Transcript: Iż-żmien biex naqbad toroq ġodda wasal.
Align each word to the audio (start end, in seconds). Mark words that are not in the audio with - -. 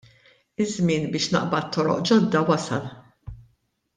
Iż-żmien 0.63 1.03
biex 1.15 1.27
naqbad 1.35 1.69
toroq 1.77 2.01
ġodda 2.11 2.43
wasal. 2.51 2.91